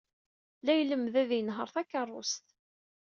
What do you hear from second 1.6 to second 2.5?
takeṛṛust.